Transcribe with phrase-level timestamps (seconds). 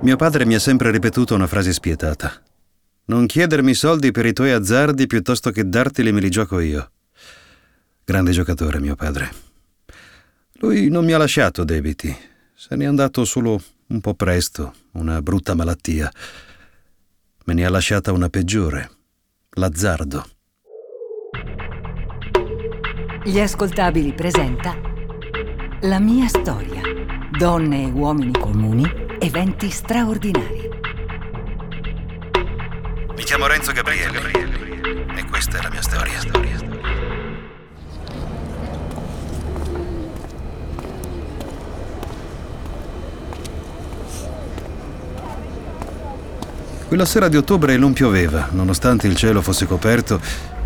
[0.00, 2.32] Mio padre mi ha sempre ripetuto una frase spietata.
[3.06, 6.90] Non chiedermi soldi per i tuoi azzardi piuttosto che darteli me li gioco io.
[8.04, 9.28] Grande giocatore, mio padre.
[10.60, 12.16] Lui non mi ha lasciato debiti.
[12.54, 16.08] Se n'è andato solo un po' presto, una brutta malattia.
[17.46, 18.90] Me ne ha lasciata una peggiore,
[19.50, 20.24] l'azzardo.
[23.24, 24.78] Gli ascoltabili presenta
[25.80, 26.82] La mia storia.
[27.36, 30.68] Donne e uomini comuni, eventi straordinari.
[33.16, 34.30] Mi chiamo Renzo Gabriele
[35.16, 36.16] e questa è la mia storia.
[46.86, 50.18] Quella sera di ottobre non pioveva, nonostante il cielo fosse coperto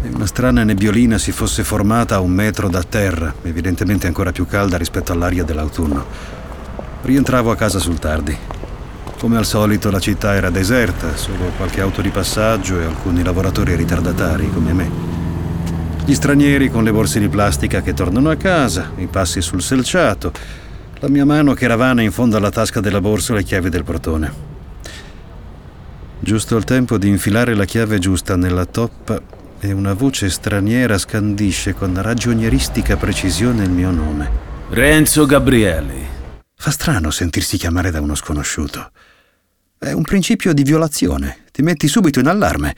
[0.03, 4.47] e una strana nebbiolina si fosse formata a un metro da terra, evidentemente ancora più
[4.47, 6.42] calda rispetto all'aria dell'autunno.
[7.03, 8.37] Rientravo a casa sul tardi.
[9.19, 13.75] Come al solito la città era deserta, solo qualche auto di passaggio e alcuni lavoratori
[13.75, 14.91] ritardatari come me.
[16.05, 20.33] Gli stranieri con le borse di plastica che tornano a casa, i passi sul selciato,
[21.01, 24.33] la mia mano che ravana in fondo alla tasca della borsa le chiavi del portone.
[26.21, 29.21] Giusto il tempo di infilare la chiave giusta nella toppa
[29.59, 34.31] e una voce straniera scandisce con ragionieristica precisione il mio nome.
[34.71, 36.12] Renzo Gabrieli.
[36.63, 38.93] Fa strano sentirsi chiamare da uno sconosciuto.
[39.77, 41.39] È un principio di violazione.
[41.51, 42.77] Ti metti subito in allarme.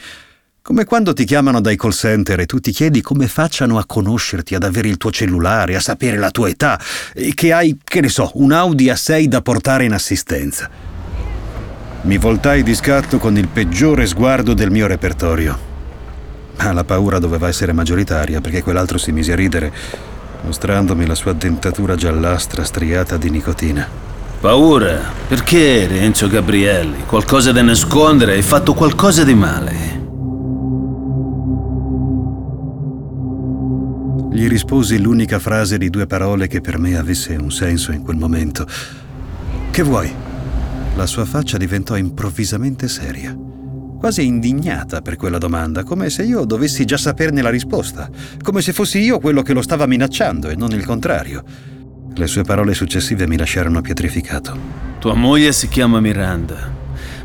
[0.62, 4.54] Come quando ti chiamano dai call center e tu ti chiedi come facciano a conoscerti,
[4.54, 6.80] ad avere il tuo cellulare, a sapere la tua età
[7.12, 10.70] e che hai, che ne so, un Audi A6 da portare in assistenza.
[12.00, 15.58] Mi voltai di scatto con il peggiore sguardo del mio repertorio.
[16.56, 19.72] Ma la paura doveva essere maggioritaria perché quell'altro si mise a ridere,
[20.44, 23.86] mostrandomi la sua dentatura giallastra striata di nicotina.
[24.40, 25.00] Paura?
[25.26, 27.04] Perché, Renzo Gabrielli?
[27.06, 28.34] Qualcosa da nascondere?
[28.34, 30.02] Hai fatto qualcosa di male?
[34.30, 38.16] Gli risposi l'unica frase di due parole che per me avesse un senso in quel
[38.16, 38.66] momento.
[39.70, 40.12] Che vuoi?
[40.96, 43.34] La sua faccia diventò improvvisamente seria,
[44.04, 48.10] quasi indignata per quella domanda, come se io dovessi già saperne la risposta,
[48.42, 51.42] come se fossi io quello che lo stava minacciando e non il contrario.
[52.12, 54.54] Le sue parole successive mi lasciarono pietrificato.
[54.98, 56.70] Tua moglie si chiama Miranda.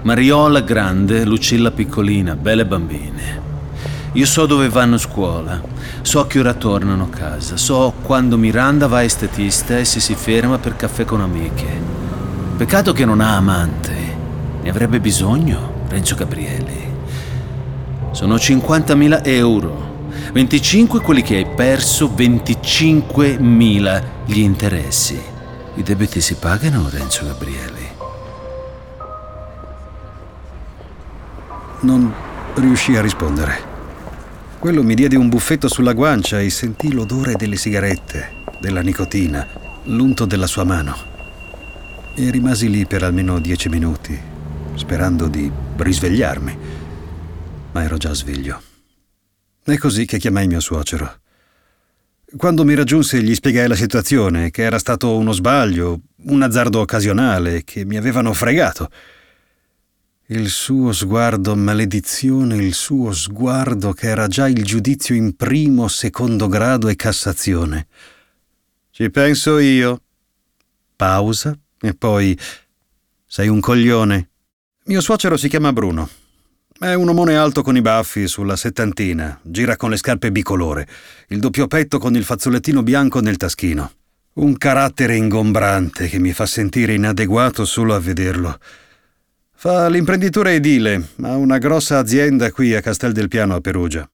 [0.04, 3.42] Mariola grande, Lucilla piccolina, belle bambine.
[4.14, 5.62] Io so dove vanno a scuola,
[6.02, 10.00] so a che ora tornano a casa, so quando Miranda va a estetista e se
[10.00, 11.68] si ferma per caffè con amiche.
[12.56, 13.92] Peccato che non ha amante.
[14.62, 16.88] Ne avrebbe bisogno, Renzo Gabrielli.
[18.12, 20.08] Sono 50.000 euro.
[20.32, 25.20] 25 quelli che hai perso, 25.000 gli interessi.
[25.76, 27.88] I debiti si pagano, Renzo Gabrielli.
[31.82, 32.14] Non
[32.56, 33.68] riuscì a rispondere.
[34.60, 39.48] Quello mi diede un buffetto sulla guancia e sentì l'odore delle sigarette, della nicotina,
[39.84, 41.10] l'unto della sua mano
[42.20, 44.20] e rimasi lì per almeno dieci minuti,
[44.80, 46.58] sperando di risvegliarmi.
[47.74, 48.62] Ma ero già sveglio.
[49.62, 51.20] È così che chiamai mio suocero.
[52.38, 57.64] Quando mi raggiunse gli spiegai la situazione, che era stato uno sbaglio, un azzardo occasionale,
[57.64, 58.90] che mi avevano fregato.
[60.28, 66.48] Il suo sguardo maledizione, il suo sguardo che era già il giudizio in primo, secondo
[66.48, 67.88] grado e Cassazione.
[68.92, 70.02] Ci penso io.
[70.96, 72.38] Pausa, e poi...
[73.26, 74.29] Sei un coglione.
[74.90, 76.10] Mio suocero si chiama Bruno.
[76.80, 80.88] È un omone alto con i baffi, sulla settantina, gira con le scarpe bicolore,
[81.28, 83.92] il doppio petto con il fazzolettino bianco nel taschino.
[84.34, 88.58] Un carattere ingombrante che mi fa sentire inadeguato solo a vederlo.
[89.54, 94.10] Fa l'imprenditore edile, ha una grossa azienda qui a Castel del Piano a Perugia.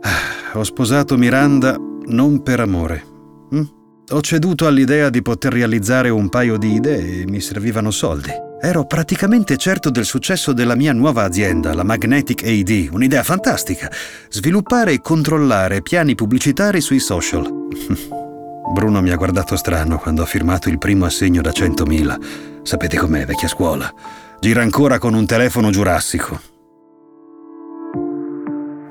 [0.00, 3.04] Ah, ho sposato Miranda non per amore.
[3.50, 3.81] Hm?
[4.10, 8.30] Ho ceduto all'idea di poter realizzare un paio di idee e mi servivano soldi.
[8.60, 13.90] Ero praticamente certo del successo della mia nuova azienda, la Magnetic AD, un'idea fantastica.
[14.28, 17.48] Sviluppare e controllare piani pubblicitari sui social.
[18.74, 22.62] Bruno mi ha guardato strano quando ho firmato il primo assegno da 100.000.
[22.62, 23.92] Sapete com'è, vecchia scuola.
[24.40, 26.40] Gira ancora con un telefono giurassico.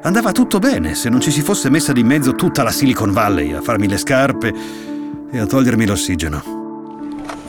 [0.03, 3.51] Andava tutto bene se non ci si fosse messa di mezzo tutta la Silicon Valley
[3.51, 4.90] a farmi le scarpe
[5.31, 6.59] e a togliermi l'ossigeno.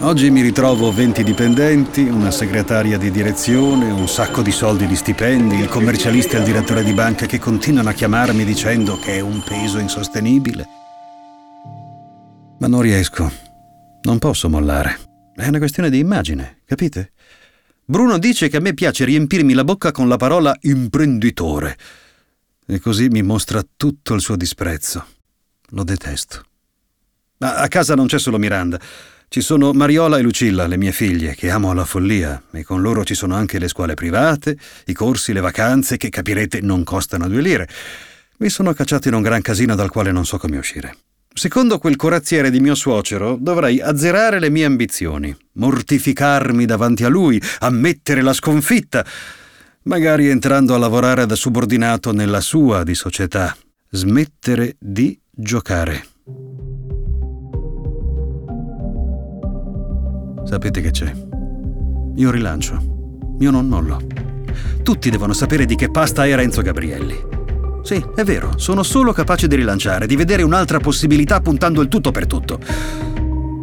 [0.01, 5.57] Oggi mi ritrovo 20 dipendenti, una segretaria di direzione, un sacco di soldi di stipendi,
[5.57, 9.43] il commercialista e il direttore di banca che continuano a chiamarmi dicendo che è un
[9.45, 10.67] peso insostenibile.
[12.59, 13.31] Ma non riesco.
[14.03, 14.99] Non posso mollare.
[15.35, 17.13] È una questione di immagine, capite?
[17.85, 21.77] Bruno dice che a me piace riempirmi la bocca con la parola imprenditore.
[22.67, 25.05] E così mi mostra tutto il suo disprezzo.
[25.71, 26.45] Lo detesto.
[27.43, 28.79] Ma a casa non c'è solo Miranda.
[29.27, 33.03] Ci sono Mariola e Lucilla, le mie figlie, che amo alla follia, e con loro
[33.03, 34.57] ci sono anche le scuole private,
[34.87, 37.69] i corsi, le vacanze, che capirete non costano due lire.
[38.37, 40.97] Mi sono cacciato in un gran casino dal quale non so come uscire.
[41.35, 47.43] Secondo quel corazziere di mio suocero, dovrei azzerare le mie ambizioni, mortificarmi davanti a lui,
[47.59, 49.05] ammettere la sconfitta,
[49.85, 53.57] magari entrando a lavorare da subordinato nella sua di società,
[53.91, 56.11] smettere di giocare.
[60.45, 61.13] Sapete che c'è?
[62.17, 63.37] Io rilancio.
[63.39, 64.01] Io non mollo.
[64.83, 67.17] Tutti devono sapere di che pasta è Renzo Gabrielli.
[67.83, 72.11] Sì, è vero, sono solo capace di rilanciare, di vedere un'altra possibilità puntando il tutto
[72.11, 72.59] per tutto.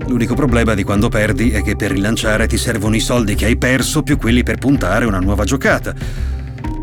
[0.08, 3.58] L'unico problema di quando perdi è che per rilanciare ti servono i soldi che hai
[3.58, 5.94] perso più quelli per puntare una nuova giocata.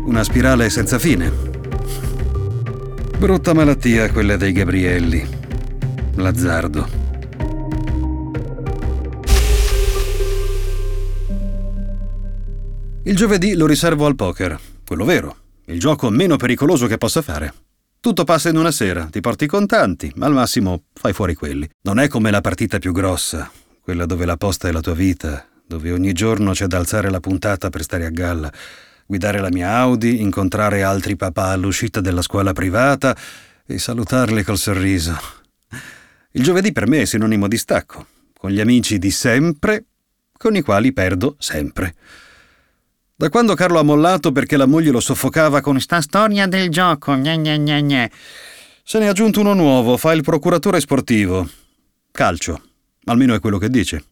[0.05, 1.31] Una spirale senza fine.
[3.17, 5.27] Brutta malattia quella dei Gabrielli.
[6.15, 7.06] L'azzardo.
[13.07, 15.37] Il giovedì lo riservo al poker, quello vero,
[15.67, 17.53] il gioco meno pericoloso che possa fare.
[18.01, 21.65] Tutto passa in una sera, ti porti contanti, ma al massimo fai fuori quelli.
[21.83, 23.49] Non è come la partita più grossa,
[23.79, 27.21] quella dove la posta è la tua vita, dove ogni giorno c'è da alzare la
[27.21, 28.51] puntata per stare a galla,
[29.05, 33.15] guidare la mia Audi, incontrare altri papà all'uscita della scuola privata
[33.65, 35.17] e salutarli col sorriso.
[36.31, 38.05] Il giovedì per me è sinonimo di stacco,
[38.37, 39.85] con gli amici di sempre,
[40.33, 41.95] con i quali perdo sempre.
[43.19, 47.15] Da quando Carlo ha mollato perché la moglie lo soffocava con sta storia del gioco,
[47.15, 48.11] gne gne gne gne.
[48.83, 51.49] Se ne è aggiunto uno nuovo, fa il procuratore sportivo.
[52.11, 52.61] Calcio.
[53.05, 54.03] Almeno è quello che dice.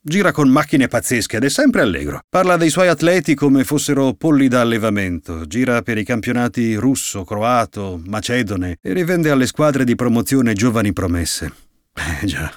[0.00, 2.18] Gira con macchine pazzesche ed è sempre allegro.
[2.28, 5.46] Parla dei suoi atleti come fossero polli da allevamento.
[5.46, 11.52] Gira per i campionati russo, croato, macedone e rivende alle squadre di promozione giovani promesse.
[12.20, 12.52] Eh già,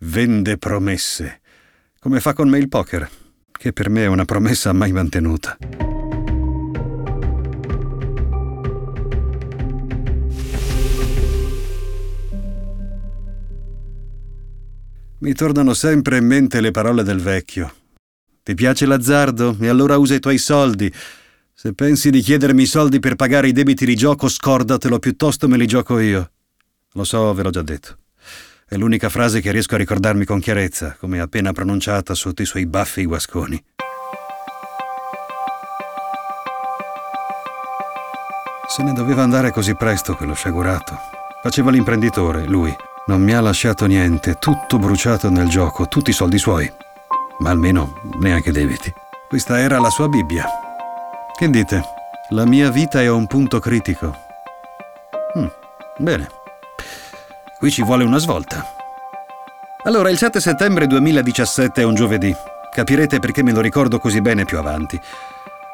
[0.00, 1.42] vende promesse.
[2.00, 3.17] Come fa con me il poker
[3.58, 5.58] che per me è una promessa mai mantenuta.
[15.20, 17.74] Mi tornano sempre in mente le parole del vecchio.
[18.44, 19.56] Ti piace l'azzardo?
[19.58, 20.90] E allora usa i tuoi soldi.
[21.52, 25.56] Se pensi di chiedermi i soldi per pagare i debiti di gioco, scordatelo, piuttosto me
[25.56, 26.30] li gioco io.
[26.92, 27.98] Lo so, ve l'ho già detto.
[28.70, 32.66] È l'unica frase che riesco a ricordarmi con chiarezza, come appena pronunciata sotto i suoi
[32.66, 33.64] baffi guasconi.
[38.66, 40.98] Se ne doveva andare così presto quello sciagurato.
[41.42, 42.76] Faceva l'imprenditore, lui.
[43.06, 46.70] Non mi ha lasciato niente, tutto bruciato nel gioco, tutti i soldi suoi.
[47.38, 48.92] Ma almeno neanche debiti.
[49.28, 50.44] Questa era la sua Bibbia.
[51.34, 51.82] Che dite?
[52.30, 54.14] La mia vita è a un punto critico.
[55.38, 55.46] Mm,
[55.96, 56.37] bene.
[57.58, 58.64] Qui ci vuole una svolta.
[59.82, 62.32] Allora, il 7 settembre 2017 è un giovedì.
[62.72, 64.96] Capirete perché me lo ricordo così bene più avanti.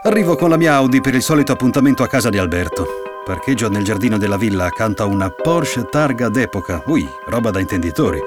[0.05, 2.87] Arrivo con la mia Audi per il solito appuntamento a casa di Alberto.
[3.23, 6.83] Parcheggio nel giardino della villa accanto a una Porsche targa d'epoca.
[6.87, 8.19] Ui, roba da intenditori.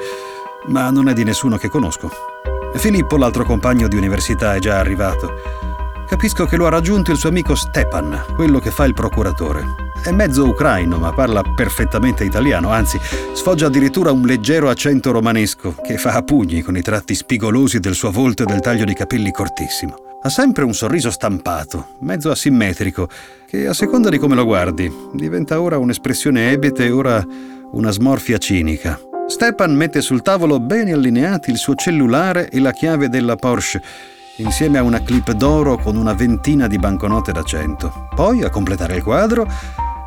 [0.67, 2.11] Ma non è di nessuno che conosco.
[2.75, 5.33] Filippo, l'altro compagno di università, è già arrivato.
[6.07, 9.86] Capisco che lo ha raggiunto il suo amico Stepan, quello che fa il procuratore.
[10.07, 12.97] È mezzo ucraino, ma parla perfettamente italiano, anzi,
[13.33, 17.93] sfoggia addirittura un leggero accento romanesco che fa a pugni con i tratti spigolosi del
[17.93, 19.95] suo volto e del taglio di capelli cortissimo.
[20.21, 23.09] Ha sempre un sorriso stampato, mezzo asimmetrico,
[23.49, 27.21] che a seconda di come lo guardi, diventa ora un'espressione ebete e ora
[27.73, 28.97] una smorfia cinica.
[29.27, 33.81] Stepan mette sul tavolo bene allineati il suo cellulare e la chiave della Porsche
[34.37, 38.07] insieme a una clip d'oro con una ventina di banconote da cento.
[38.15, 39.47] Poi, a completare il quadro,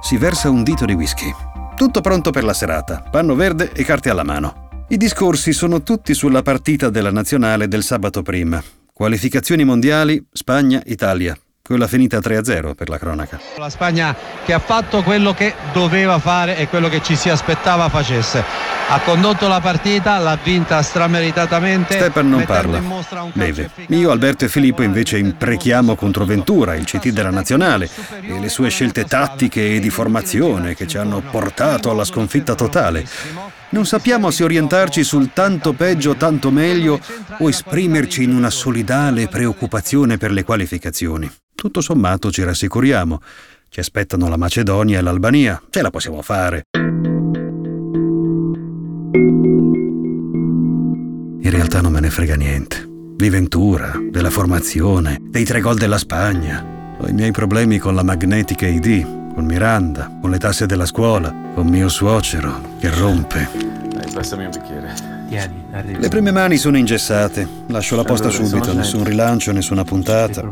[0.01, 1.33] si versa un dito di whisky.
[1.77, 4.69] Tutto pronto per la serata, panno verde e carte alla mano.
[4.89, 8.63] I discorsi sono tutti sulla partita della nazionale del sabato prima.
[8.93, 11.39] Qualificazioni mondiali, Spagna, Italia.
[11.71, 13.39] Quella finita 3-0 per la cronaca.
[13.57, 14.13] La Spagna
[14.45, 18.43] che ha fatto quello che doveva fare e quello che ci si aspettava facesse.
[18.89, 21.95] Ha condotto la partita, l'ha vinta strameritatamente.
[21.95, 22.83] Stepan non parla,
[23.35, 23.71] beve.
[23.91, 27.89] Io, Alberto e Filippo invece imprechiamo contro Ventura, il CT della nazionale,
[28.21, 33.07] e le sue scelte tattiche e di formazione che ci hanno portato alla sconfitta totale.
[33.73, 36.99] Non sappiamo se orientarci sul tanto peggio, tanto meglio
[37.39, 41.31] o esprimerci in una solidale preoccupazione per le qualificazioni.
[41.55, 43.21] Tutto sommato ci rassicuriamo.
[43.69, 45.63] Ci aspettano la Macedonia e l'Albania.
[45.71, 46.65] Ce la possiamo fare.
[51.43, 52.89] In realtà non me ne frega niente.
[53.15, 56.97] Di Ventura, della formazione, dei tre gol della Spagna.
[56.99, 61.33] Ho i miei problemi con la magnetica ID, con Miranda, con le tasse della scuola,
[61.55, 63.49] con mio suocero che rompe.
[63.93, 64.95] Dai, passami un bicchiere.
[65.29, 66.01] Tieni, arrivo.
[66.01, 67.47] Le prime mani sono ingessate.
[67.67, 70.51] Lascio la posta Allora, subito, nessun rilancio, nessuna puntata.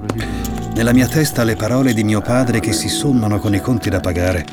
[0.75, 4.00] Nella mia testa le parole di mio padre che si sommano con i conti da
[4.00, 4.44] pagare.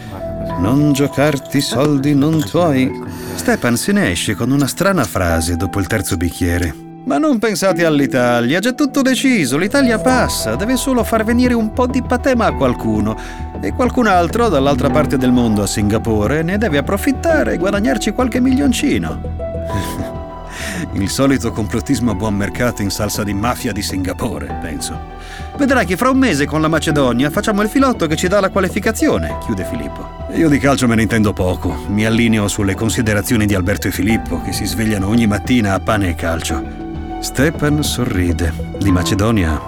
[0.58, 2.89] Non giocarti soldi non tuoi.
[3.36, 6.85] Stepan se ne esce con una strana frase dopo il terzo bicchiere.
[7.06, 11.86] Ma non pensate all'Italia, già tutto deciso, l'Italia passa, deve solo far venire un po'
[11.86, 13.16] di patema a qualcuno
[13.62, 18.40] e qualcun altro dall'altra parte del mondo a Singapore ne deve approfittare e guadagnarci qualche
[18.40, 19.22] milioncino.
[20.94, 25.14] Il solito complottismo a buon mercato in salsa di mafia di Singapore, penso.
[25.58, 28.50] Vedrai che fra un mese con la Macedonia facciamo il filotto che ci dà la
[28.50, 30.26] qualificazione, chiude Filippo.
[30.34, 34.42] Io di calcio me ne intendo poco, mi allineo sulle considerazioni di Alberto e Filippo,
[34.42, 36.85] che si svegliano ogni mattina a pane e calcio.
[37.25, 38.53] Stepan sorride.
[38.77, 39.60] Di Macedonia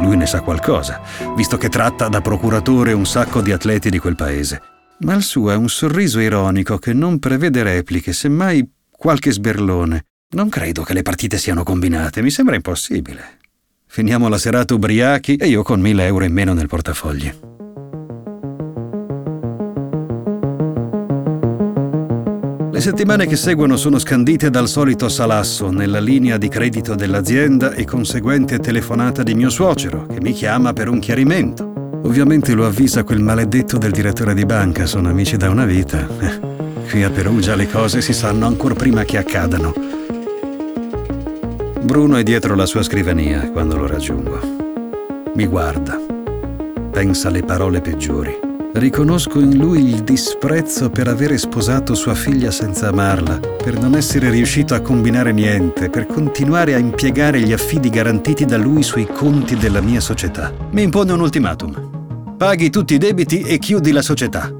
[0.00, 1.00] lui ne sa qualcosa,
[1.34, 4.60] visto che tratta da procuratore un sacco di atleti di quel paese.
[4.98, 10.04] Ma il suo è un sorriso ironico che non prevede repliche, semmai qualche sberlone.
[10.34, 13.38] Non credo che le partite siano combinate, mi sembra impossibile.
[13.86, 17.55] Finiamo la serata ubriachi e io con mille euro in meno nel portafogli.
[22.86, 28.60] Settimane che seguono sono scandite dal solito salasso nella linea di credito dell'azienda e conseguente
[28.60, 31.98] telefonata di mio suocero, che mi chiama per un chiarimento.
[32.04, 36.06] Ovviamente lo avvisa quel maledetto del direttore di banca, sono amici da una vita.
[36.88, 39.74] Qui a Perugia le cose si sanno ancora prima che accadano.
[41.82, 44.38] Bruno è dietro la sua scrivania quando lo raggiungo.
[45.34, 46.00] Mi guarda.
[46.92, 48.45] Pensa le parole peggiori.
[48.76, 54.28] Riconosco in lui il disprezzo per avere sposato sua figlia senza amarla, per non essere
[54.28, 59.56] riuscito a combinare niente, per continuare a impiegare gli affidi garantiti da lui sui conti
[59.56, 60.52] della mia società.
[60.72, 62.34] Mi impone un ultimatum.
[62.36, 64.54] Paghi tutti i debiti e chiudi la società.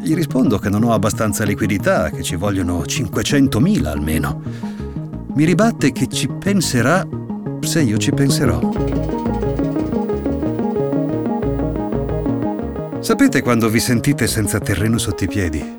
[0.00, 4.40] Gli rispondo che non ho abbastanza liquidità, che ci vogliono 500.000 almeno.
[5.34, 7.06] Mi ribatte che ci penserà
[7.60, 9.41] se io ci penserò.
[13.02, 15.74] Sapete quando vi sentite senza terreno sotto i piedi?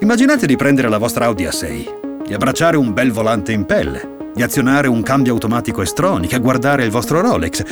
[0.00, 4.42] Immaginate di prendere la vostra Audi A6, di abbracciare un bel volante in pelle, di
[4.42, 7.64] azionare un cambio automatico Estronic, a guardare il vostro Rolex.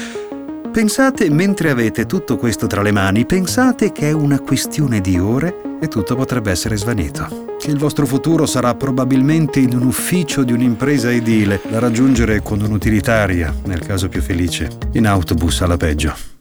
[0.73, 5.55] Pensate, mentre avete tutto questo tra le mani, pensate che è una questione di ore
[5.79, 7.57] e tutto potrebbe essere svanito.
[7.59, 12.63] Che il vostro futuro sarà probabilmente in un ufficio di un'impresa edile, da raggiungere con
[12.63, 16.32] un'utilitaria, nel caso più felice, in autobus alla peggio.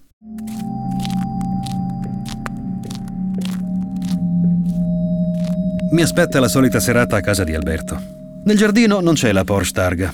[5.92, 8.00] Mi aspetta la solita serata a casa di Alberto.
[8.46, 10.14] Nel giardino non c'è la Porsche Targa.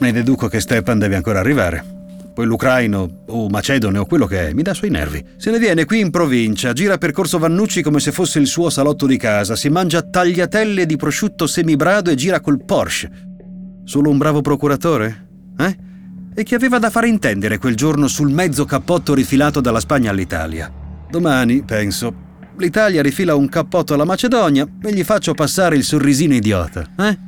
[0.00, 1.84] Ne deduco che Stepan deve ancora arrivare.
[2.34, 5.24] Poi l'ucraino o macedone o quello che è mi dà sui nervi.
[5.36, 8.68] Se ne viene qui in provincia, gira per Corso Vannucci come se fosse il suo
[8.68, 13.10] salotto di casa, si mangia tagliatelle di prosciutto semibrado e gira col Porsche.
[13.84, 15.28] Solo un bravo procuratore?
[15.56, 15.76] Eh?
[16.34, 20.68] E che aveva da fare intendere quel giorno sul mezzo cappotto rifilato dalla Spagna all'Italia?
[21.08, 22.12] Domani, penso,
[22.56, 27.18] l'Italia rifila un cappotto alla Macedonia e gli faccio passare il sorrisino idiota, eh?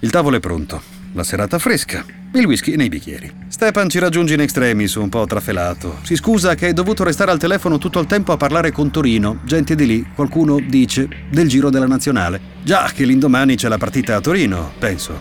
[0.00, 3.30] Il tavolo è pronto, la serata fresca, il whisky nei bicchieri.
[3.48, 5.98] Stepan ci raggiunge in extremis, un po' trafelato.
[6.02, 9.40] Si scusa che è dovuto restare al telefono tutto il tempo a parlare con Torino.
[9.44, 12.40] Gente di lì, qualcuno dice, del giro della nazionale.
[12.64, 15.20] Già che l'indomani c'è la partita a Torino, penso.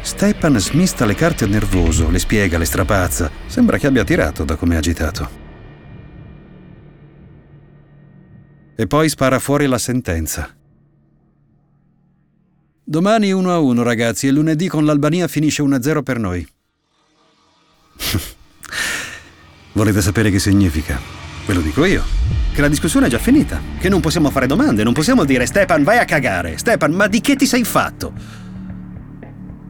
[0.00, 3.30] Stepan smista le carte nervoso, le spiega, le strapazza.
[3.46, 5.45] Sembra che abbia tirato da come è agitato.
[8.78, 10.54] E poi spara fuori la sentenza.
[12.84, 16.46] Domani 1 a 1, ragazzi, e lunedì con l'Albania finisce 1-0 per noi.
[19.72, 21.00] Volete sapere che significa?
[21.46, 22.04] Ve lo dico io.
[22.52, 23.60] Che la discussione è già finita.
[23.78, 26.58] Che non possiamo fare domande, non possiamo dire Stepan vai a cagare.
[26.58, 28.12] Stepan, ma di che ti sei fatto?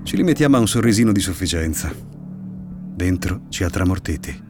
[0.02, 1.92] Ci rimettiamo a un sorrisino di sufficienza.
[1.94, 4.42] Dentro ci ha tramortiti.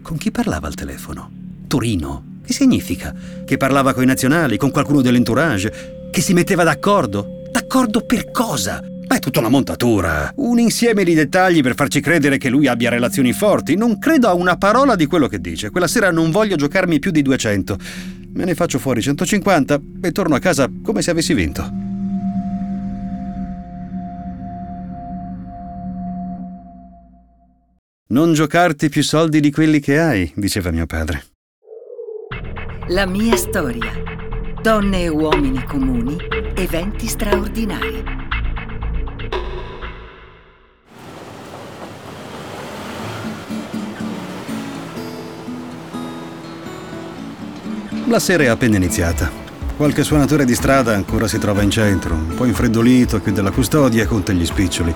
[0.00, 1.30] Con chi parlava al telefono?
[1.66, 2.33] Torino.
[2.44, 3.14] Che significa?
[3.44, 6.08] Che parlava coi nazionali, con qualcuno dell'entourage?
[6.10, 7.42] Che si metteva d'accordo?
[7.50, 8.82] D'accordo per cosa?
[9.08, 12.90] Ma è tutta una montatura, un insieme di dettagli per farci credere che lui abbia
[12.90, 13.76] relazioni forti.
[13.76, 15.70] Non credo a una parola di quello che dice.
[15.70, 17.78] Quella sera non voglio giocarmi più di 200.
[18.32, 21.62] Me ne faccio fuori 150 e torno a casa come se avessi vinto.
[28.08, 31.33] Non giocarti più soldi di quelli che hai, diceva mio padre.
[32.88, 33.92] La mia storia.
[34.60, 36.18] Donne e uomini comuni,
[36.54, 38.04] eventi straordinari.
[48.06, 49.30] La sera è appena iniziata.
[49.78, 54.02] Qualche suonatore di strada ancora si trova in centro, un po' infreddolito, chiude la custodia
[54.02, 54.94] e conta gli spiccioli.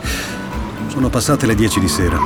[0.98, 2.18] Sono passate le 10 di sera.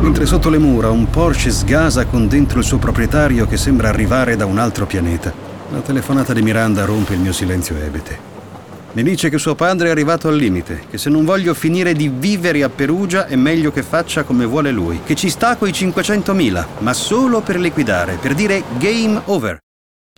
[0.00, 4.36] Mentre sotto le mura un Porsche sgasa con dentro il suo proprietario che sembra arrivare
[4.36, 5.34] da un altro pianeta.
[5.72, 8.16] La telefonata di Miranda rompe il mio silenzio ebete.
[8.92, 12.08] Mi dice che suo padre è arrivato al limite, che se non voglio finire di
[12.08, 16.64] vivere a Perugia è meglio che faccia come vuole lui, che ci sta coi 500.000,
[16.78, 19.58] ma solo per liquidare, per dire game over.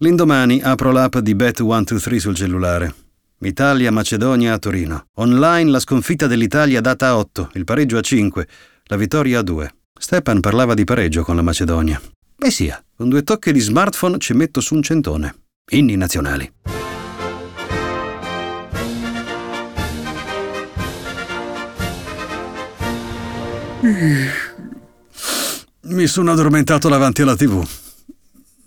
[0.03, 3.08] L'indomani apro l'app di Bet123 sul cellulare.
[3.47, 5.07] Italia-Macedonia a Torino.
[5.17, 8.49] Online la sconfitta dell'Italia data a 8, il pareggio a 5,
[8.85, 9.75] la vittoria a 2.
[9.99, 12.01] Stepan parlava di pareggio con la Macedonia.
[12.37, 15.35] Beh sia, con due tocchi di smartphone ci metto su un centone.
[15.71, 16.53] Inni nazionali.
[25.83, 27.67] Mi sono addormentato davanti alla tv.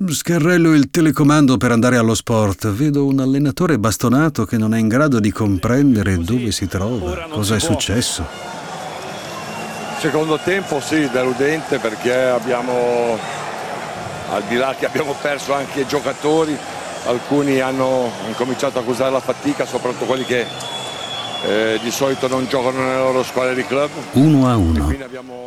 [0.10, 2.70] Scarrello il telecomando per andare allo sport.
[2.72, 7.56] Vedo un allenatore bastonato che non è in grado di comprendere dove si trova, cosa
[7.56, 8.26] è successo.
[10.00, 13.18] Secondo tempo sì, deludente perché abbiamo,
[14.32, 16.58] al di là che abbiamo perso anche giocatori,
[17.06, 20.46] alcuni hanno incominciato a accusare la fatica, soprattutto quelli che
[21.46, 23.90] eh, di solito non giocano nelle loro squadre di club.
[24.14, 24.96] 1 a 1.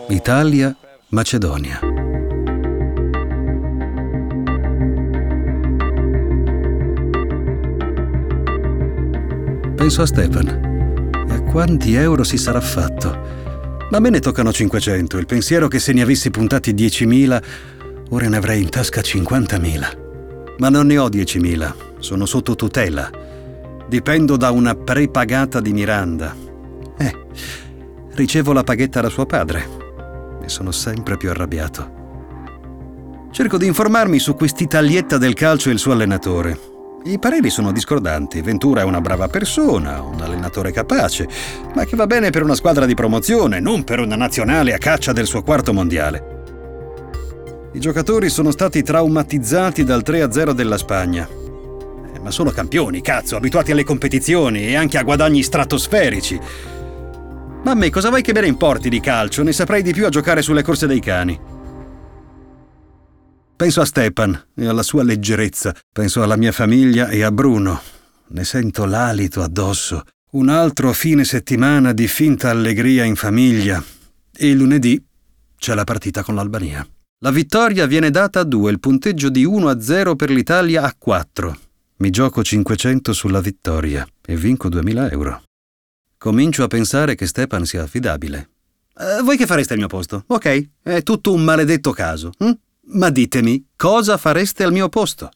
[0.08, 0.74] Italia,
[1.08, 1.93] Macedonia.
[9.84, 10.48] Penso a Stefan.
[11.28, 13.86] E quanti euro si sarà fatto?
[13.90, 15.18] Ma me ne toccano 500.
[15.18, 17.42] Il pensiero che se ne avessi puntati 10.000,
[18.08, 20.56] ora ne avrei in tasca 50.000.
[20.56, 21.74] Ma non ne ho 10.000.
[21.98, 23.10] Sono sotto tutela.
[23.86, 26.34] Dipendo da una prepagata di Miranda.
[26.96, 27.14] Eh,
[28.12, 29.68] ricevo la paghetta da suo padre
[30.42, 33.28] e sono sempre più arrabbiato.
[33.32, 36.72] Cerco di informarmi su quest'italietta del calcio e il suo allenatore.
[37.06, 38.40] I pareri sono discordanti.
[38.40, 41.28] Ventura è una brava persona, un allenatore capace,
[41.74, 45.12] ma che va bene per una squadra di promozione, non per una nazionale a caccia
[45.12, 46.32] del suo quarto mondiale.
[47.74, 51.28] I giocatori sono stati traumatizzati dal 3-0 della Spagna.
[52.14, 56.40] Eh, ma sono campioni, cazzo, abituati alle competizioni e anche a guadagni stratosferici.
[57.64, 59.42] Ma a me cosa vuoi che me ne importi di calcio?
[59.42, 61.38] Ne saprei di più a giocare sulle corse dei cani.
[63.56, 67.80] Penso a Stepan e alla sua leggerezza, penso alla mia famiglia e a Bruno.
[68.28, 70.02] Ne sento l'alito addosso.
[70.32, 73.82] Un altro fine settimana di finta allegria in famiglia.
[74.36, 75.00] E lunedì
[75.56, 76.84] c'è la partita con l'Albania.
[77.20, 80.92] La vittoria viene data a 2, il punteggio di 1 a 0 per l'Italia a
[80.98, 81.58] 4.
[81.98, 85.42] Mi gioco 500 sulla vittoria e vinco 2000 euro.
[86.18, 88.48] Comincio a pensare che Stepan sia affidabile.
[88.98, 90.24] Eh, voi che fareste al mio posto?
[90.26, 92.32] Ok, è tutto un maledetto caso.
[92.38, 92.50] Hm?
[92.86, 95.30] Ma ditemi, cosa fareste al mio posto?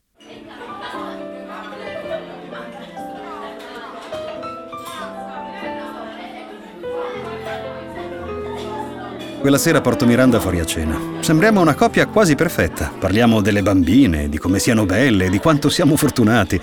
[9.40, 10.98] Quella sera porto Miranda fuori a cena.
[11.20, 12.92] Sembriamo una coppia quasi perfetta.
[12.98, 16.60] Parliamo delle bambine, di come siano belle, di quanto siamo fortunati.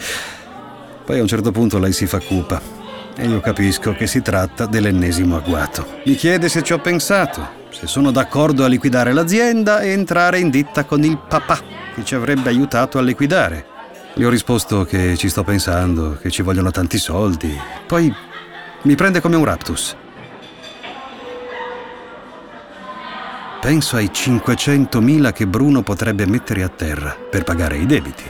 [1.04, 2.62] Poi a un certo punto lei si fa cupa
[3.17, 6.02] e io capisco che si tratta dell'ennesimo agguato.
[6.06, 10.50] Mi chiede se ci ho pensato, se sono d'accordo a liquidare l'azienda e entrare in
[10.50, 11.60] ditta con il papà
[11.94, 13.66] che ci avrebbe aiutato a liquidare.
[14.14, 17.54] Gli ho risposto che ci sto pensando, che ci vogliono tanti soldi.
[17.86, 18.14] Poi
[18.84, 19.94] mi prende come un raptus.
[23.60, 28.24] Penso ai 500.000 che Bruno potrebbe mettere a terra per pagare i debiti.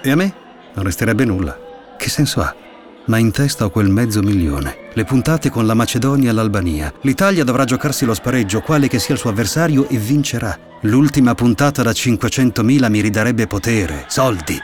[0.00, 0.32] E a me
[0.72, 1.58] non resterebbe nulla.
[1.98, 2.65] Che senso ha?
[3.06, 4.90] Ma in testa ho quel mezzo milione.
[4.92, 6.92] Le puntate con la Macedonia e l'Albania.
[7.02, 10.58] L'Italia dovrà giocarsi lo spareggio, quale che sia il suo avversario, e vincerà.
[10.82, 14.60] L'ultima puntata da 500.000 mi ridarebbe potere, soldi,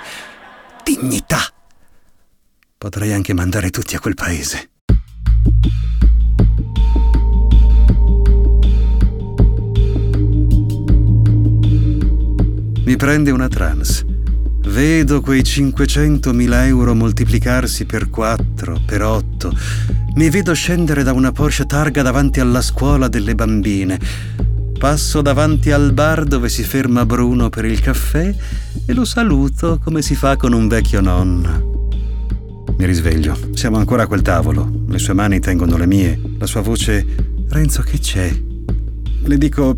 [0.83, 1.41] dignità.
[2.77, 4.71] Potrei anche mandare tutti a quel paese.
[12.85, 14.12] Mi prende una trance.
[14.73, 19.53] Vedo quei 500.000 euro moltiplicarsi per 4, per 8.
[20.15, 24.01] Mi vedo scendere da una Porsche Targa davanti alla scuola delle bambine.
[24.79, 28.35] Passo davanti al bar dove si ferma Bruno per il caffè
[28.87, 31.91] e lo saluto come si fa con un vecchio nonno.
[32.79, 33.37] Mi risveglio.
[33.53, 34.85] Siamo ancora a quel tavolo.
[34.89, 36.19] Le sue mani tengono le mie.
[36.39, 37.05] La sua voce...
[37.51, 38.35] Renzo, che c'è?
[39.25, 39.77] Le dico...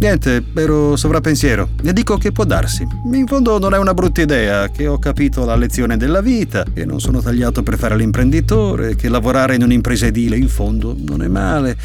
[0.00, 1.70] Niente, ero sovrappensiero.
[1.80, 2.86] Le dico che può darsi.
[3.12, 6.84] In fondo non è una brutta idea, che ho capito la lezione della vita, che
[6.84, 11.26] non sono tagliato per fare l'imprenditore, che lavorare in un'impresa edile in fondo non è
[11.26, 11.76] male.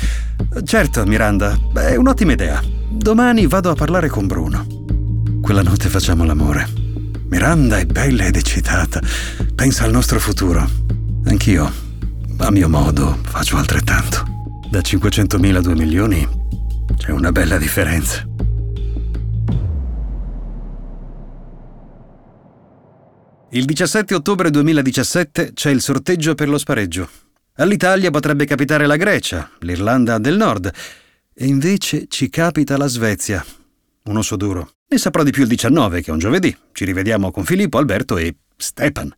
[0.64, 2.62] Certo, Miranda, è un'ottima idea.
[2.88, 4.64] Domani vado a parlare con Bruno.
[5.42, 6.70] Quella notte facciamo l'amore.
[7.30, 9.02] Miranda è bella ed eccitata.
[9.56, 10.70] Pensa al nostro futuro.
[11.26, 11.72] Anch'io,
[12.38, 14.24] a mio modo, faccio altrettanto.
[14.70, 16.42] Da 500.000 a 2 milioni
[17.04, 18.26] c'è una bella differenza.
[23.50, 27.10] Il 17 ottobre 2017 c'è il sorteggio per lo spareggio.
[27.56, 30.72] All'Italia potrebbe capitare la Grecia, l'Irlanda del Nord,
[31.34, 33.46] e invece ci capita la Svezia.
[34.04, 34.76] Un osso duro.
[34.88, 36.58] Ne saprò di più il 19, che è un giovedì.
[36.72, 39.14] Ci rivediamo con Filippo, Alberto e Stepan.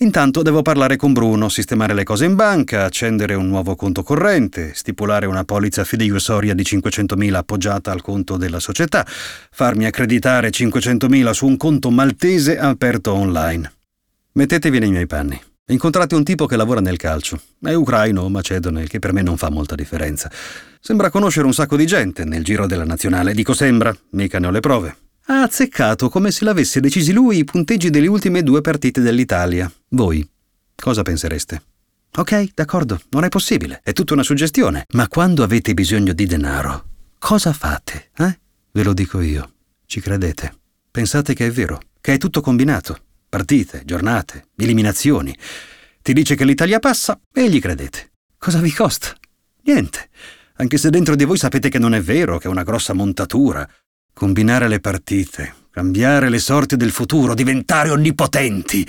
[0.00, 4.74] Intanto devo parlare con Bruno, sistemare le cose in banca, accendere un nuovo conto corrente,
[4.74, 11.46] stipulare una polizza fideiussoria di 500.000 appoggiata al conto della società, farmi accreditare 500.000 su
[11.46, 13.72] un conto maltese aperto online.
[14.32, 15.40] Mettetevi nei miei panni.
[15.68, 17.40] Incontrate un tipo che lavora nel calcio.
[17.58, 20.30] È ucraino o macedone, che per me non fa molta differenza.
[20.78, 23.32] Sembra conoscere un sacco di gente nel giro della nazionale.
[23.32, 24.96] Dico sembra, mica ne ho le prove.
[25.28, 29.70] Ha azzeccato come se l'avesse decisi lui i punteggi delle ultime due partite dell'Italia.
[29.88, 30.24] Voi
[30.76, 31.62] cosa pensereste?
[32.16, 34.84] Ok, d'accordo, non è possibile, è tutta una suggestione.
[34.92, 36.84] Ma quando avete bisogno di denaro,
[37.18, 38.10] cosa fate?
[38.16, 38.38] Eh?
[38.70, 39.54] Ve lo dico io.
[39.84, 40.54] Ci credete?
[40.92, 42.96] Pensate che è vero, che è tutto combinato.
[43.28, 45.36] Partite, giornate, eliminazioni.
[46.02, 48.12] Ti dice che l'Italia passa e gli credete.
[48.38, 49.08] Cosa vi costa?
[49.64, 50.08] Niente.
[50.58, 53.68] Anche se dentro di voi sapete che non è vero, che è una grossa montatura.
[54.18, 58.88] Combinare le partite, cambiare le sorti del futuro, diventare onnipotenti.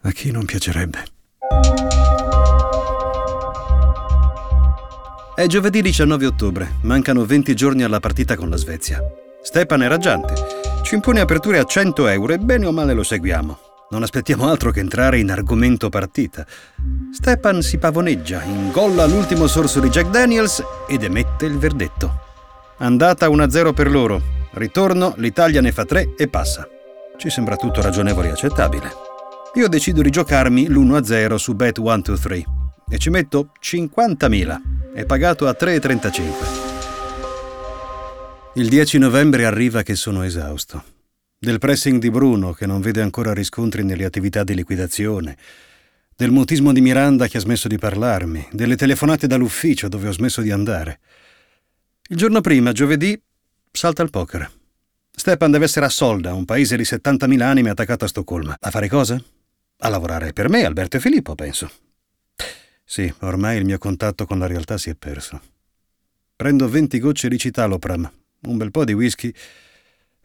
[0.00, 1.04] A chi non piacerebbe?
[5.36, 9.00] È giovedì 19 ottobre, mancano 20 giorni alla partita con la Svezia.
[9.40, 10.34] Stepan è raggiante,
[10.82, 13.58] ci impone aperture a 100 euro e bene o male lo seguiamo.
[13.90, 16.44] Non aspettiamo altro che entrare in argomento partita.
[17.12, 22.30] Stepan si pavoneggia, ingolla l'ultimo sorso di Jack Daniels ed emette il verdetto.
[22.82, 24.20] Andata 1-0 per loro.
[24.54, 26.68] Ritorno, l'Italia ne fa 3 e passa.
[27.16, 28.90] Ci sembra tutto ragionevole e accettabile.
[29.54, 32.44] Io decido di giocarmi l'1-0 su Bet 123
[32.90, 34.60] e ci metto 50.000.
[34.94, 36.32] È pagato a 3,35.
[38.54, 40.82] Il 10 novembre arriva che sono esausto.
[41.38, 45.36] Del pressing di Bruno, che non vede ancora riscontri nelle attività di liquidazione,
[46.16, 50.40] del mutismo di Miranda che ha smesso di parlarmi, delle telefonate dall'ufficio dove ho smesso
[50.40, 50.98] di andare.
[52.12, 53.18] Il giorno prima, giovedì,
[53.70, 54.46] salta il poker.
[55.10, 58.54] Stepan deve essere a Solda, un paese di 70.000 anime attaccato a Stoccolma.
[58.60, 59.18] A fare cosa?
[59.78, 61.70] A lavorare per me, Alberto e Filippo, penso.
[62.84, 65.40] Sì, ormai il mio contatto con la realtà si è perso.
[66.36, 69.32] Prendo 20 gocce di citalopram, un bel po' di whisky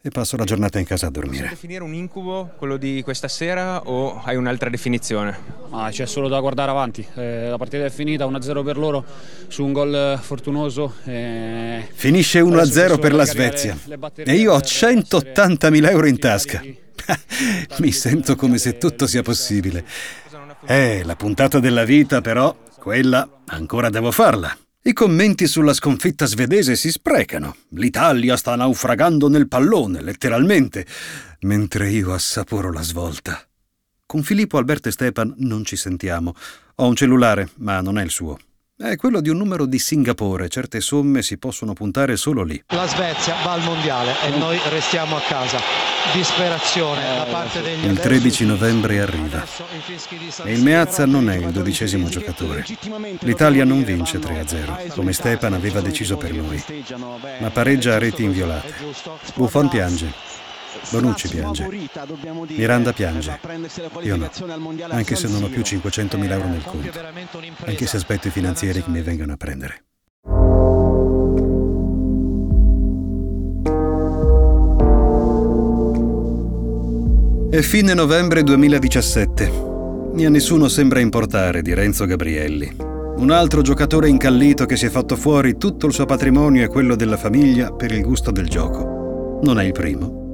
[0.00, 1.48] e passo la giornata in casa a dormire.
[1.48, 5.36] Possiamo definire un incubo quello di questa sera o hai un'altra definizione?
[5.70, 7.06] Ah, c'è solo da guardare avanti.
[7.14, 9.04] Eh, la partita è finita 1-0 per loro
[9.48, 10.94] su un gol fortunoso.
[11.04, 11.88] Eh...
[11.92, 13.76] Finisce 1-0 per la Svezia
[14.14, 16.62] e io ho 180.000 euro in tasca.
[17.78, 19.84] Mi sento come se tutto sia possibile.
[20.64, 24.56] Eh, la puntata della vita però, quella ancora devo farla.
[24.80, 27.56] I commenti sulla sconfitta svedese si sprecano.
[27.70, 30.86] L'Italia sta naufragando nel pallone, letteralmente,
[31.40, 33.44] mentre io assaporo la svolta.
[34.06, 36.32] Con Filippo, Alberto e Stepan non ci sentiamo.
[36.76, 38.38] Ho un cellulare, ma non è il suo.
[38.80, 40.48] È quello di un numero di Singapore.
[40.48, 42.62] Certe somme si possono puntare solo lì.
[42.68, 45.58] La Svezia va al mondiale e noi restiamo a casa.
[46.14, 49.44] Disperazione da parte degli Il 13 novembre arriva.
[50.44, 52.64] E il Meazza non è il dodicesimo giocatore.
[53.22, 56.62] L'Italia non vince 3-0, come Stepan aveva deciso per lui,
[57.40, 58.74] ma pareggia a reti inviolate.
[59.34, 60.37] Buffon piange.
[60.90, 61.68] Bonucci piange.
[62.48, 63.38] Miranda piange.
[64.02, 64.30] Io no.
[64.88, 66.90] Anche se non ho più 500.000 euro nel conto.
[67.64, 69.84] Anche se aspetto i finanzieri che mi vengano a prendere.
[77.50, 79.66] È fine novembre 2017.
[80.16, 82.76] E a nessuno sembra importare di Renzo Gabrielli.
[83.16, 86.94] Un altro giocatore incallito che si è fatto fuori tutto il suo patrimonio e quello
[86.94, 89.40] della famiglia per il gusto del gioco.
[89.42, 90.27] Non è il primo.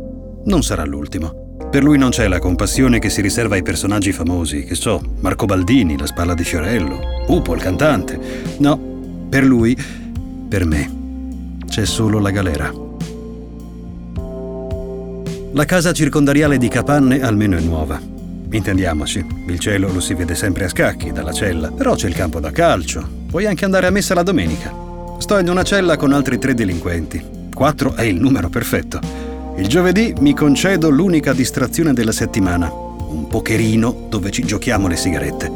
[0.47, 1.57] Non sarà l'ultimo.
[1.71, 5.47] Per lui non c'è la compassione che si riserva ai personaggi famosi, che so, Marco
[5.47, 8.21] Baldini, la spalla di Fiorello, Pupo, il cantante.
[8.59, 8.79] No,
[9.29, 9.77] per lui,
[10.49, 12.73] per me, c'è solo la galera.
[15.53, 18.01] La casa circondariale di Capanne almeno è nuova.
[18.51, 22.39] Intendiamoci, il cielo lo si vede sempre a scacchi dalla cella, però c'è il campo
[22.39, 23.09] da calcio.
[23.29, 24.73] Puoi anche andare a messa la domenica.
[25.19, 27.49] Sto in una cella con altri tre delinquenti.
[27.53, 29.24] Quattro è il numero perfetto.
[29.57, 35.51] Il giovedì mi concedo l'unica distrazione della settimana, un pokerino dove ci giochiamo le sigarette.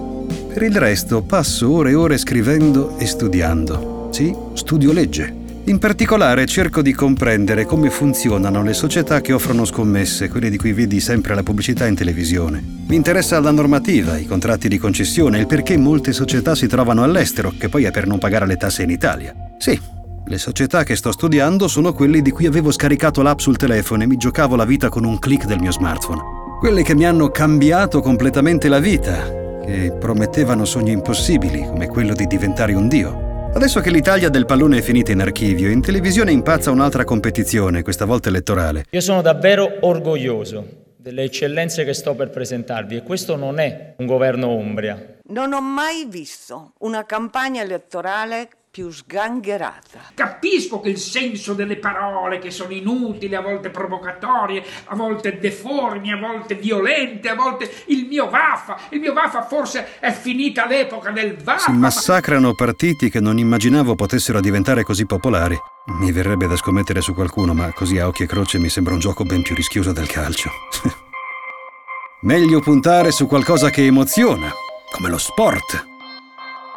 [0.52, 4.08] Per il resto passo ore e ore scrivendo e studiando.
[4.12, 5.34] Sì, studio legge.
[5.64, 10.72] In particolare cerco di comprendere come funzionano le società che offrono scommesse, quelle di cui
[10.72, 12.62] vedi sempre la pubblicità in televisione.
[12.86, 17.52] Mi interessa la normativa, i contratti di concessione, il perché molte società si trovano all'estero,
[17.58, 19.34] che poi è per non pagare le tasse in Italia.
[19.58, 19.78] Sì,
[20.26, 24.06] le società che sto studiando sono quelle di cui avevo scaricato l'app sul telefono e
[24.06, 26.20] mi giocavo la vita con un click del mio smartphone.
[26.58, 32.26] Quelle che mi hanno cambiato completamente la vita, che promettevano sogni impossibili, come quello di
[32.26, 33.50] diventare un dio.
[33.54, 38.04] Adesso che l'Italia del pallone è finita in archivio, in televisione impazza un'altra competizione, questa
[38.04, 38.84] volta elettorale.
[38.90, 44.06] Io sono davvero orgoglioso delle eccellenze che sto per presentarvi e questo non è un
[44.06, 45.16] governo Umbria.
[45.30, 50.12] Non ho mai visto una campagna elettorale più sgangherata.
[50.14, 56.12] Capisco che il senso delle parole, che sono inutili, a volte provocatorie, a volte deformi,
[56.12, 61.10] a volte violente, a volte il mio vaffa, il mio vaffa forse è finita l'epoca
[61.10, 61.72] del vaffa.
[61.72, 65.58] Si massacrano partiti che non immaginavo potessero diventare così popolari.
[65.98, 69.00] Mi verrebbe da scommettere su qualcuno, ma così a occhio e croce mi sembra un
[69.00, 70.52] gioco ben più rischioso del calcio.
[72.22, 74.52] Meglio puntare su qualcosa che emoziona,
[74.92, 75.97] come lo sport.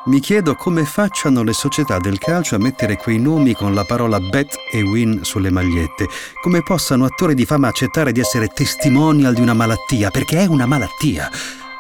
[0.06, 4.20] Mi chiedo come facciano le società del calcio a mettere quei nomi con la parola
[4.20, 6.08] bet e win sulle magliette.
[6.42, 10.66] Come possano attori di fama accettare di essere testimonial di una malattia, perché è una
[10.66, 11.30] malattia.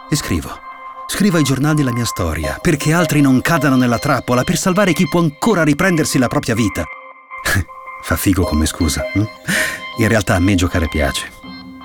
[0.07, 0.51] E scrivo.
[1.07, 5.07] Scrivo ai giornali la mia storia, perché altri non cadano nella trappola, per salvare chi
[5.07, 6.85] può ancora riprendersi la propria vita.
[8.03, 9.01] Fa figo come scusa.
[9.13, 9.23] Hm?
[9.97, 11.31] In realtà a me giocare piace.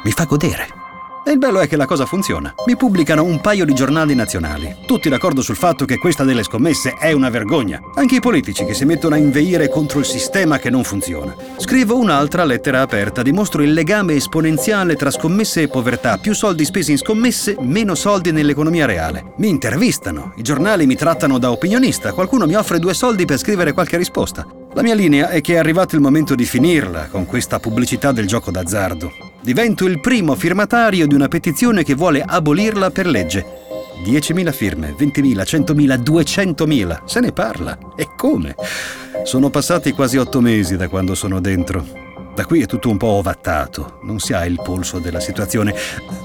[0.05, 0.86] Mi fa godere.
[1.29, 2.55] E il bello è che la cosa funziona.
[2.67, 6.95] Mi pubblicano un paio di giornali nazionali, tutti d'accordo sul fatto che questa delle scommesse
[7.01, 7.81] è una vergogna.
[7.97, 11.35] Anche i politici che si mettono a inveire contro il sistema che non funziona.
[11.57, 16.17] Scrivo un'altra lettera aperta, dimostro il legame esponenziale tra scommesse e povertà.
[16.19, 19.33] Più soldi spesi in scommesse, meno soldi nell'economia reale.
[19.39, 23.73] Mi intervistano, i giornali mi trattano da opinionista, qualcuno mi offre due soldi per scrivere
[23.73, 24.47] qualche risposta.
[24.75, 28.29] La mia linea è che è arrivato il momento di finirla con questa pubblicità del
[28.29, 29.26] gioco d'azzardo.
[29.47, 33.47] Divento il primo firmatario di una petizione che vuole abolirla per legge.
[34.05, 37.05] 10.000 firme, 20.000, 100.000, 200.000.
[37.05, 37.79] Se ne parla.
[37.95, 38.57] E come?
[39.23, 41.87] Sono passati quasi otto mesi da quando sono dentro.
[42.35, 45.73] Da qui è tutto un po' ovattato, non si ha il polso della situazione.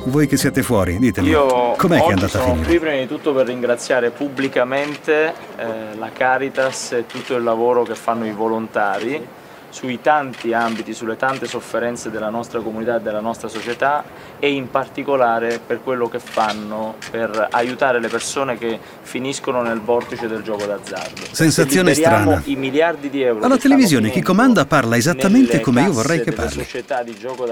[0.06, 2.66] Voi che siete fuori, ditemi, Io com'è che è andata a sono finire?
[2.70, 7.94] qui prima di tutto per ringraziare pubblicamente eh, la Caritas e tutto il lavoro che
[7.94, 9.26] fanno i volontari
[9.72, 14.04] sui tanti ambiti, sulle tante sofferenze della nostra comunità e della nostra società
[14.38, 20.28] e in particolare per quello che fanno per aiutare le persone che finiscono nel vortice
[20.28, 21.22] del gioco d'azzardo.
[21.32, 22.42] Sensazione Se strana.
[22.46, 26.68] I miliardi di euro Alla televisione chi comanda parla esattamente come io vorrei che parli.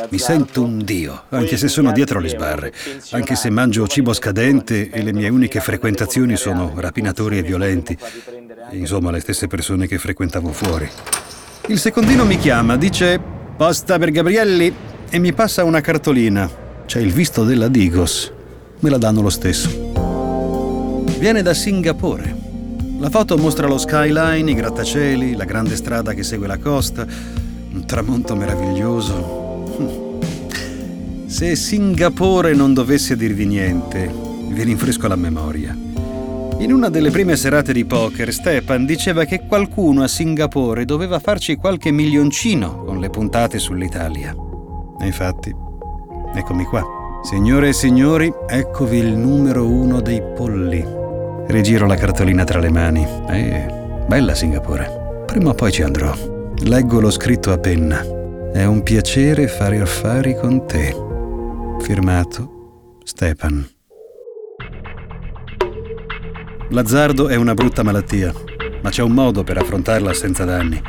[0.10, 2.74] Mi sento un dio, anche se sono dietro le sbarre,
[3.12, 7.98] anche se mangio cibo scadente e le mie uniche frequentazioni sono rapinatori e violenti.
[8.72, 10.90] Insomma, le stesse persone che frequentavo fuori.
[11.70, 13.22] Il secondino mi chiama, dice
[13.56, 14.74] posta per Gabrielli
[15.08, 16.50] e mi passa una cartolina.
[16.88, 18.34] C'è il visto della Digos.
[18.80, 19.92] Me la danno lo stesso.
[21.20, 22.36] Viene da Singapore.
[22.98, 27.86] La foto mostra lo skyline, i grattacieli, la grande strada che segue la costa, un
[27.86, 30.08] tramonto meraviglioso.
[31.28, 34.12] Se Singapore non dovesse dirvi niente,
[34.48, 35.89] vi rinfresco la memoria.
[36.60, 41.56] In una delle prime serate di poker, Stepan diceva che qualcuno a Singapore doveva farci
[41.56, 44.36] qualche milioncino con le puntate sull'Italia.
[45.00, 45.56] E infatti,
[46.36, 46.84] eccomi qua.
[47.24, 50.86] Signore e signori, eccovi il numero uno dei polli.
[51.48, 53.08] Rigiro la cartolina tra le mani.
[53.30, 53.66] Eh,
[54.06, 55.24] bella Singapore.
[55.28, 56.14] Prima o poi ci andrò.
[56.64, 58.02] Leggo lo scritto a penna.
[58.52, 60.94] È un piacere fare affari con te.
[61.80, 63.79] Firmato Stepan.
[66.72, 68.32] L'azzardo è una brutta malattia,
[68.84, 70.80] ma c'è un modo per affrontarla senza danni.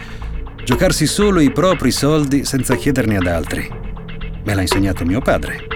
[0.63, 3.67] Giocarsi solo i propri soldi senza chiederne ad altri.
[4.45, 5.67] Me l'ha insegnato mio padre.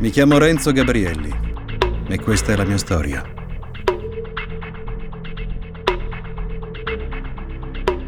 [0.00, 1.32] Mi chiamo Renzo Gabrielli
[2.08, 3.22] e questa è la mia storia.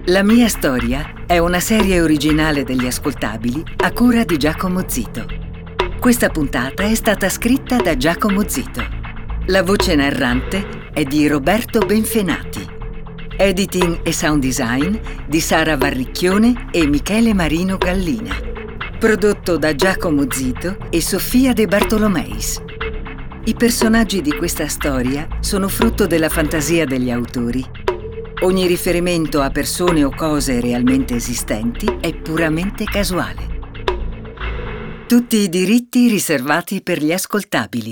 [0.07, 5.27] La mia storia è una serie originale degli ascoltabili a cura di Giacomo Zito.
[6.01, 9.02] Questa puntata è stata scritta da Giacomo Zito.
[9.47, 12.65] La voce narrante è di Roberto Benfenati.
[13.37, 18.37] Editing e sound design di Sara Varricchione e Michele Marino Gallina.
[19.01, 22.63] Prodotto da Giacomo Zito e Sofia De Bartolomeis.
[23.45, 27.65] I personaggi di questa storia sono frutto della fantasia degli autori.
[28.43, 33.59] Ogni riferimento a persone o cose realmente esistenti è puramente casuale.
[35.09, 37.91] Tutti i diritti riservati per gli ascoltabili.